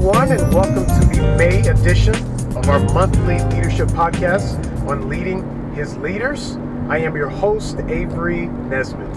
[0.00, 2.14] everyone, and welcome to the May edition
[2.56, 4.56] of our monthly leadership podcast
[4.88, 6.56] on leading his leaders.
[6.88, 9.14] I am your host, Avery Nesmith.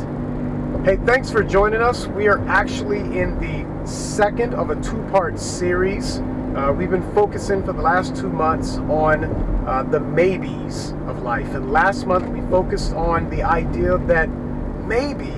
[0.84, 2.08] Hey, thanks for joining us.
[2.08, 6.20] We are actually in the second of a two part series.
[6.54, 9.24] Uh, we've been focusing for the last two months on
[9.66, 11.48] uh, the maybes of life.
[11.54, 14.28] And last month we focused on the idea that
[14.86, 15.34] maybe,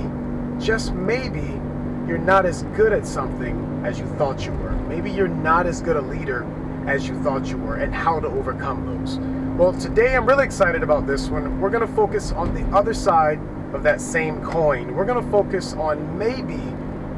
[0.60, 1.62] just maybe,
[2.08, 4.75] you're not as good at something as you thought you were.
[4.96, 6.50] Maybe you're not as good a leader
[6.88, 9.18] as you thought you were, and how to overcome those.
[9.60, 11.60] Well, today I'm really excited about this one.
[11.60, 13.42] We're going to focus on the other side
[13.74, 14.96] of that same coin.
[14.96, 16.62] We're going to focus on maybe,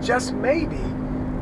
[0.03, 0.81] just maybe,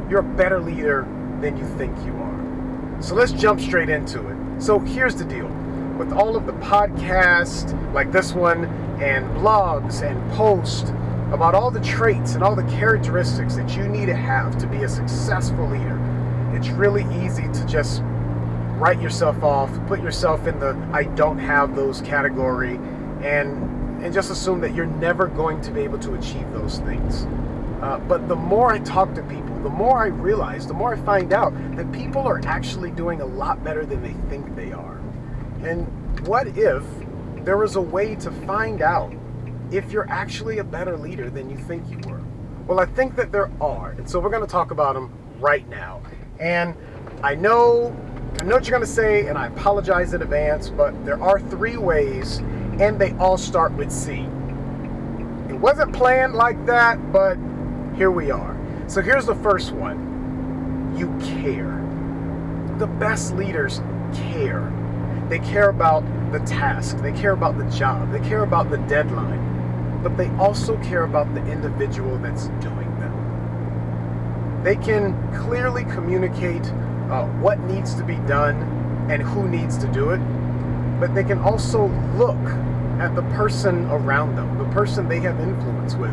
[0.09, 1.07] you're a better leader
[1.40, 3.02] than you think you are.
[3.02, 4.62] So let's jump straight into it.
[4.62, 5.48] So here's the deal
[5.98, 8.65] with all of the podcasts like this one
[9.02, 10.90] and blogs and posts
[11.31, 14.84] about all the traits and all the characteristics that you need to have to be
[14.84, 15.98] a successful leader,
[16.55, 18.01] it's really easy to just
[18.77, 22.75] write yourself off, put yourself in the I don't have those category,
[23.21, 27.26] and and just assume that you're never going to be able to achieve those things.
[27.81, 30.98] Uh, but the more I talk to people, the more I realize, the more I
[30.98, 34.98] find out that people are actually doing a lot better than they think they are.
[35.63, 35.85] And
[36.27, 36.83] what if
[37.43, 39.13] there was a way to find out
[39.71, 42.21] if you're actually a better leader than you think you were?
[42.67, 43.91] Well, I think that there are.
[43.91, 46.01] And so we're going to talk about them right now.
[46.40, 46.76] And
[47.24, 47.96] I know
[48.40, 51.78] I know what you're to say, and I apologize in advance, but there are three
[51.78, 52.40] ways,
[52.80, 54.28] and they all start with C.
[55.50, 57.38] It wasn't planned like that, but
[57.96, 58.58] here we are.
[58.88, 61.08] So here's the first one you
[61.41, 61.82] care.
[62.78, 63.80] The best leaders
[64.13, 64.72] care.
[65.30, 66.03] They care about
[66.34, 70.78] the task, they care about the job, they care about the deadline, but they also
[70.84, 72.84] care about the individual that's doing.
[74.66, 75.13] They can
[75.44, 76.66] clearly communicate
[77.12, 80.17] uh, what needs to be done and who needs to do it,
[81.00, 81.85] but they can also
[82.16, 82.44] look
[83.00, 86.09] at the person around them, the person they have influence with,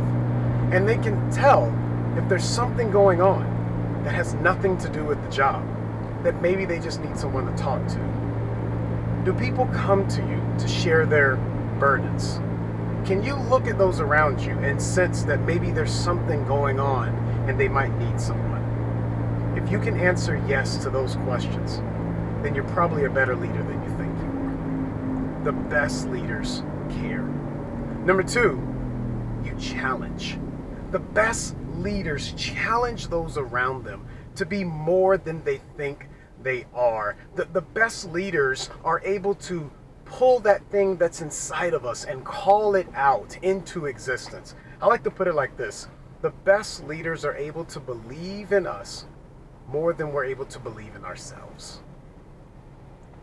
[0.70, 1.72] and they can tell
[2.18, 5.64] if there's something going on that has nothing to do with the job,
[6.22, 9.22] that maybe they just need someone to talk to.
[9.24, 11.36] Do people come to you to share their
[11.80, 12.34] burdens?
[13.08, 17.31] Can you look at those around you and sense that maybe there's something going on
[17.46, 18.62] and they might need someone?
[19.56, 21.78] If you can answer yes to those questions,
[22.42, 25.44] then you're probably a better leader than you think you are.
[25.44, 27.22] The best leaders care.
[28.04, 28.60] Number two,
[29.44, 30.38] you challenge.
[30.90, 36.08] The best leaders challenge those around them to be more than they think
[36.42, 37.16] they are.
[37.34, 39.70] The, the best leaders are able to
[40.04, 44.54] pull that thing that's inside of us and call it out into existence.
[44.80, 45.88] I like to put it like this
[46.22, 49.06] the best leaders are able to believe in us
[49.68, 51.80] more than we're able to believe in ourselves.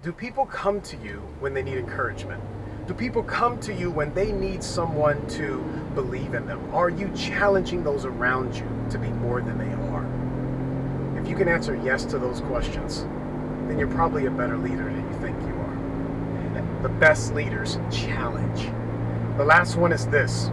[0.04, 2.44] Do people come to you when they need encouragement?
[2.88, 5.60] Do people come to you when they need someone to
[5.96, 6.74] believe in them?
[6.74, 11.22] Are you challenging those around you to be more than they are?
[11.22, 13.04] If you can answer yes to those questions,
[13.68, 16.82] then you're probably a better leader than you think you are.
[16.82, 18.70] The best leaders challenge.
[19.38, 20.50] The last one is this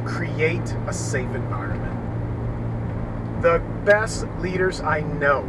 [0.00, 1.96] you create a safe environment.
[3.42, 5.46] The best leaders I know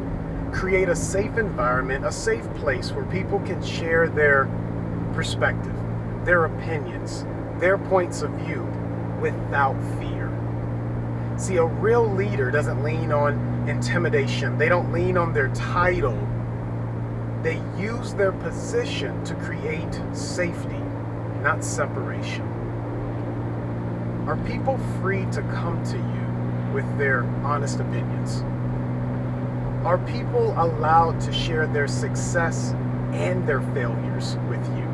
[0.53, 4.49] create a safe environment, a safe place where people can share their
[5.13, 5.75] perspective,
[6.25, 7.25] their opinions,
[7.59, 8.63] their points of view
[9.21, 10.29] without fear.
[11.37, 16.17] See, a real leader doesn't lean on intimidation, they don't lean on their title.
[17.41, 20.77] They use their position to create safety,
[21.41, 22.60] not separation.
[24.27, 28.43] Are people free to come to you with their honest opinions?
[29.83, 32.73] Are people allowed to share their success
[33.13, 34.87] and their failures with you?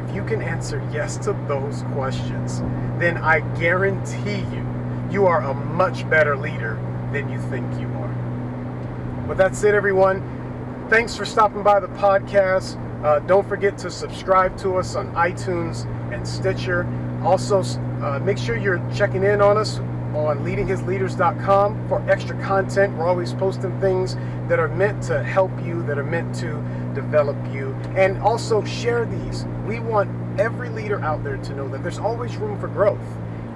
[0.00, 2.60] If you can answer yes to those questions,
[2.98, 4.64] then I guarantee you,
[5.10, 6.78] you are a much better leader
[7.12, 9.24] than you think you are.
[9.26, 10.86] Well, that's it, everyone.
[10.88, 12.80] Thanks for stopping by the podcast.
[13.04, 16.86] Uh, don't forget to subscribe to us on iTunes and Stitcher.
[17.26, 17.60] Also,
[18.02, 19.78] uh, make sure you're checking in on us
[20.14, 22.96] on leadinghisleaders.com for extra content.
[22.96, 24.14] We're always posting things
[24.48, 26.62] that are meant to help you, that are meant to
[26.94, 27.72] develop you.
[27.96, 29.44] And also share these.
[29.66, 30.08] We want
[30.40, 33.02] every leader out there to know that there's always room for growth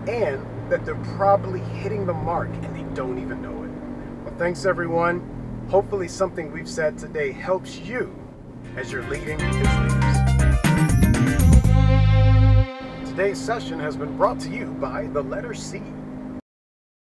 [0.09, 4.25] and that they're probably hitting the mark and they don't even know it.
[4.25, 5.67] Well, thanks everyone.
[5.71, 8.13] Hopefully, something we've said today helps you
[8.77, 10.10] as you're leading his leaders.
[13.21, 15.83] Today's session has been brought to you by the letter C.